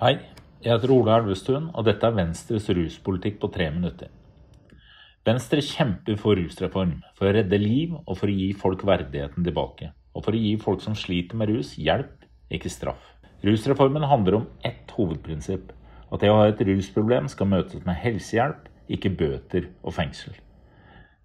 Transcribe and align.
Hei, 0.00 0.14
jeg 0.64 0.72
heter 0.72 0.94
Ola 0.94 1.18
Elvestuen, 1.20 1.66
og 1.76 1.84
dette 1.84 2.08
er 2.08 2.14
Venstres 2.16 2.70
ruspolitikk 2.72 3.34
på 3.42 3.50
tre 3.52 3.66
minutter. 3.68 4.08
Venstre 5.28 5.60
kjemper 5.60 6.16
for 6.16 6.38
rusreform, 6.40 6.94
for 7.18 7.28
å 7.28 7.32
redde 7.36 7.58
liv 7.60 7.92
og 7.98 8.14
for 8.16 8.32
å 8.32 8.36
gi 8.38 8.46
folk 8.56 8.80
verdigheten 8.88 9.44
tilbake. 9.44 9.90
Og 10.16 10.24
for 10.24 10.32
å 10.32 10.40
gi 10.40 10.54
folk 10.62 10.80
som 10.80 10.96
sliter 10.96 11.36
med 11.36 11.52
rus, 11.52 11.74
hjelp, 11.76 12.24
ikke 12.48 12.72
straff. 12.72 13.10
Rusreformen 13.44 14.06
handler 14.08 14.38
om 14.38 14.46
ett 14.64 14.94
hovedprinsipp. 14.96 15.68
At 16.08 16.24
det 16.24 16.32
å 16.32 16.38
ha 16.38 16.48
et 16.48 16.64
rusproblem 16.64 17.28
skal 17.28 17.52
møtes 17.52 17.84
med 17.84 18.00
helsehjelp, 18.00 18.72
ikke 18.88 19.12
bøter 19.20 19.68
og 19.84 19.98
fengsel. 19.98 20.32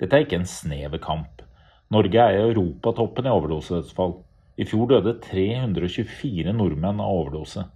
Dette 0.04 0.20
er 0.20 0.28
ikke 0.28 0.42
en 0.42 0.52
snever 0.52 1.00
kamp. 1.00 1.46
Norge 1.96 2.28
er 2.28 2.42
i 2.42 2.44
europatoppen 2.50 3.32
i 3.32 3.38
overdosedødsfall. 3.40 4.18
I 4.60 4.68
fjor 4.68 4.92
døde 4.98 5.16
324 5.24 6.52
nordmenn 6.60 7.00
av 7.00 7.24
overdose. 7.24 7.70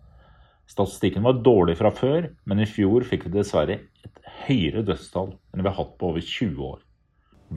Statistikken 0.70 1.26
var 1.26 1.42
dårlig 1.42 1.80
fra 1.80 1.90
før, 1.90 2.30
men 2.46 2.62
i 2.62 2.68
fjor 2.70 3.06
fikk 3.08 3.26
vi 3.26 3.34
dessverre 3.40 3.80
et 4.06 4.20
høyere 4.46 4.84
dødstall 4.86 5.32
enn 5.34 5.64
vi 5.64 5.68
har 5.68 5.78
hatt 5.80 5.96
på 5.98 6.12
over 6.12 6.22
20 6.22 6.62
år. 6.68 6.82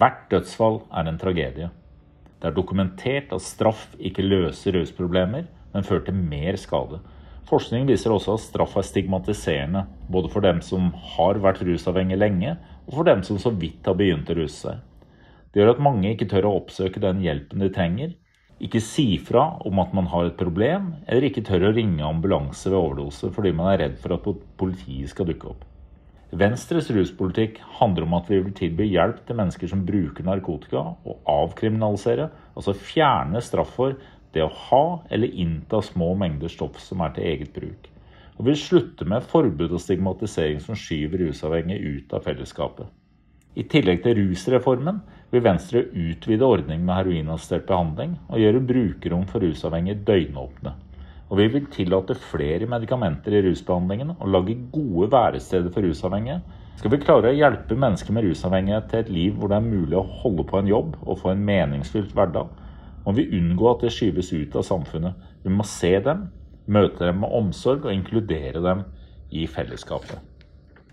Hvert 0.01 0.23
dødsfall 0.33 0.79
er 0.89 1.11
en 1.11 1.19
tragedie. 1.21 1.69
Det 2.41 2.49
er 2.49 2.57
dokumentert 2.57 3.35
at 3.37 3.45
straff 3.45 3.91
ikke 4.01 4.25
løser 4.25 4.79
rusproblemer, 4.79 5.45
men 5.75 5.85
fører 5.85 6.07
til 6.07 6.17
mer 6.17 6.57
skade. 6.61 7.03
Forskning 7.51 7.85
viser 7.91 8.15
også 8.15 8.39
at 8.39 8.45
straff 8.47 8.79
er 8.81 8.87
stigmatiserende, 8.89 9.85
både 10.09 10.31
for 10.33 10.45
dem 10.45 10.63
som 10.65 10.89
har 11.13 11.41
vært 11.45 11.61
rusavhengige 11.69 12.19
lenge, 12.19 12.57
og 12.89 12.97
for 12.97 13.09
dem 13.09 13.21
som 13.29 13.37
så 13.39 13.53
vidt 13.53 13.85
har 13.87 13.99
begynt 13.99 14.33
å 14.33 14.39
ruse 14.41 14.57
seg. 14.57 14.81
Det 15.53 15.61
gjør 15.61 15.75
at 15.75 15.85
mange 15.85 16.15
ikke 16.15 16.31
tør 16.33 16.49
å 16.49 16.55
oppsøke 16.63 17.03
den 17.03 17.21
hjelpen 17.21 17.61
de 17.61 17.69
trenger, 17.75 18.17
ikke 18.63 18.81
si 18.85 19.07
fra 19.19 19.49
om 19.67 19.81
at 19.83 19.93
man 19.97 20.07
har 20.13 20.29
et 20.29 20.39
problem, 20.39 20.93
eller 21.11 21.27
ikke 21.27 21.43
tør 21.47 21.69
å 21.69 21.75
ringe 21.75 22.05
ambulanse 22.07 22.71
ved 22.71 22.79
overdose 22.79 23.33
fordi 23.35 23.53
man 23.59 23.73
er 23.73 23.85
redd 23.87 24.01
for 24.03 24.15
at 24.15 24.29
politiet 24.61 25.11
skal 25.11 25.29
dukke 25.29 25.51
opp. 25.51 25.67
Venstres 26.33 26.87
ruspolitikk 26.95 27.59
handler 27.81 28.07
om 28.07 28.15
at 28.17 28.31
vi 28.31 28.39
vil 28.41 28.55
tilby 28.57 28.87
hjelp 28.89 29.19
til 29.29 29.37
mennesker 29.37 29.69
som 29.69 29.83
bruker 29.85 30.25
narkotika, 30.25 30.95
og 31.05 31.29
avkriminalisere, 31.29 32.31
altså 32.57 32.73
fjerne 32.73 33.43
straff 33.45 33.75
for 33.77 33.99
det 34.33 34.47
å 34.47 34.55
ha 34.71 34.85
eller 35.13 35.35
innta 35.43 35.83
små 35.85 36.15
mengder 36.17 36.49
stoff 36.49 36.81
som 36.81 37.05
er 37.05 37.13
til 37.13 37.29
eget 37.35 37.53
bruk. 37.53 37.91
Og 38.39 38.49
vil 38.49 38.57
slutte 38.57 39.05
med 39.05 39.27
forbud 39.29 39.75
og 39.75 39.83
stigmatisering 39.85 40.63
som 40.65 40.79
skyver 40.79 41.27
rusavhengige 41.27 41.99
ut 41.99 42.17
av 42.17 42.25
fellesskapet. 42.25 42.89
I 43.53 43.67
tillegg 43.69 44.01
til 44.05 44.17
rusreformen 44.17 45.03
vil 45.33 45.45
Venstre 45.45 45.83
utvide 45.93 46.47
ordningen 46.47 46.87
med 46.87 46.99
heroinassistert 47.03 47.67
behandling 47.69 48.15
og 48.31 48.41
gjøre 48.41 48.65
brukerrom 48.69 49.27
for 49.29 49.45
rusavhengige 49.45 50.01
døgnåpne. 50.09 50.73
Og 51.29 51.39
vi 51.41 51.47
vil 51.53 51.69
tillate 51.73 52.17
flere 52.17 52.69
medikamenter 52.69 53.37
i 53.37 53.43
rusbehandlingen 53.45 54.15
og 54.19 54.33
lage 54.33 54.57
gode 54.73 55.11
væresteder 55.13 55.73
for 55.73 55.85
rusavhengige. 55.85 56.41
Skal 56.81 56.93
vi 56.93 57.01
klare 57.05 57.33
å 57.33 57.37
hjelpe 57.37 57.77
mennesker 57.77 58.17
med 58.17 58.25
rusavhengighet 58.29 58.89
til 58.91 59.05
et 59.05 59.13
liv 59.13 59.37
hvor 59.37 59.53
det 59.53 59.61
er 59.61 59.69
mulig 59.69 60.01
å 60.01 60.07
holde 60.23 60.49
på 60.49 60.61
en 60.61 60.73
jobb 60.73 60.97
og 61.03 61.21
få 61.21 61.33
en 61.35 61.45
meningsfylt 61.49 62.17
hverdag, 62.17 62.49
må 63.05 63.17
vi 63.17 63.29
unngå 63.37 63.69
at 63.71 63.85
det 63.85 63.93
skyves 63.93 64.33
ut 64.33 64.57
av 64.57 64.65
samfunnet. 64.65 65.17
Vi 65.45 65.53
må 65.53 65.65
se 65.69 65.93
dem, 66.05 66.29
møte 66.73 67.05
dem 67.05 67.21
med 67.25 67.37
omsorg 67.37 67.85
og 67.85 67.93
inkludere 67.93 68.65
dem 68.65 68.85
i 69.33 69.49
fellesskapet. 69.51 70.32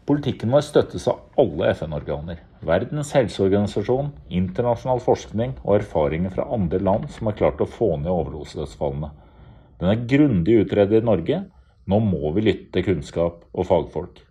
Politikken 0.09 0.49
vår 0.49 0.63
støttes 0.65 1.03
av 1.05 1.19
alle 1.37 1.67
FN-organer, 1.75 2.39
Verdens 2.65 3.11
helseorganisasjon, 3.13 4.07
internasjonal 4.33 5.03
forskning 5.05 5.53
og 5.61 5.75
erfaringer 5.75 6.33
fra 6.33 6.47
andre 6.49 6.79
land 6.81 7.05
som 7.13 7.29
har 7.29 7.37
klart 7.37 7.61
å 7.61 7.67
få 7.69 7.91
ned 8.01 8.09
overdosedødsfallene. 8.09 9.11
Den 9.77 9.91
er 9.91 10.01
grundig 10.09 10.55
utredet 10.63 10.97
i 10.97 11.05
Norge. 11.05 11.43
Nå 11.85 12.01
må 12.01 12.33
vi 12.33 12.47
lytte 12.47 12.73
til 12.73 12.87
kunnskap 12.89 13.45
og 13.53 13.69
fagfolk. 13.69 14.23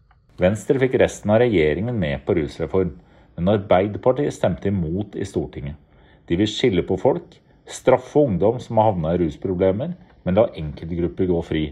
Venstre 0.43 0.83
fikk 0.83 0.99
resten 0.99 1.31
av 1.31 1.45
regjeringen 1.45 1.95
med 1.95 2.27
på 2.27 2.35
rusreform, 2.41 2.97
men 3.39 3.55
Arbeiderpartiet 3.55 4.35
stemte 4.35 4.73
imot 4.73 5.15
i 5.15 5.31
Stortinget. 5.31 5.79
De 6.27 6.43
vil 6.43 6.51
skille 6.51 6.83
på 6.83 6.99
folk, 6.99 7.39
straffe 7.71 8.19
ungdom 8.19 8.59
som 8.59 8.83
har 8.83 8.91
havna 8.91 9.15
i 9.15 9.23
rusproblemer, 9.23 9.95
men 10.27 10.43
la 10.43 10.51
enkeltgrupper 10.59 11.31
gå 11.31 11.43
fri. 11.47 11.69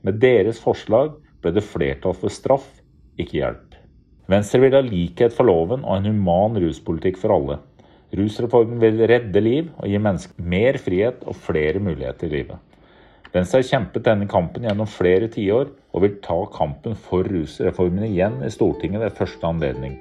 Med 0.00 0.24
deres 0.24 0.56
forslag 0.56 1.18
ble 1.44 1.52
det 1.52 1.68
flertall 1.68 2.16
for 2.16 2.32
straff 2.32 2.78
ikke 3.20 3.40
hjelp. 3.40 3.76
Venstre 4.30 4.62
vil 4.62 4.76
ha 4.76 4.82
likhet 4.86 5.34
for 5.34 5.48
loven 5.48 5.84
og 5.84 5.98
en 5.98 6.08
human 6.12 6.58
ruspolitikk 6.62 7.18
for 7.20 7.34
alle. 7.36 7.58
Rusreformen 8.16 8.80
vil 8.80 9.00
redde 9.08 9.40
liv 9.40 9.70
og 9.78 9.88
gi 9.88 10.00
mennesker 10.00 10.50
mer 10.52 10.78
frihet 10.80 11.24
og 11.26 11.36
flere 11.36 11.80
muligheter 11.82 12.28
i 12.28 12.36
livet. 12.38 12.58
Venstre 13.32 13.62
har 13.62 13.68
kjempet 13.70 14.04
denne 14.04 14.28
kampen 14.28 14.66
gjennom 14.66 14.88
flere 14.88 15.30
tiår, 15.32 15.70
og 15.92 16.04
vil 16.04 16.18
ta 16.24 16.36
kampen 16.52 16.96
for 17.08 17.24
rusreformen 17.24 18.04
igjen 18.10 18.42
i 18.44 18.50
Stortinget 18.52 19.00
ved 19.00 19.16
første 19.16 19.48
anledning. 19.48 19.96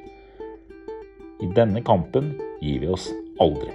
I 1.42 1.48
denne 1.56 1.84
kampen 1.88 2.34
gir 2.60 2.84
vi 2.84 2.92
oss 2.92 3.08
aldri. 3.40 3.72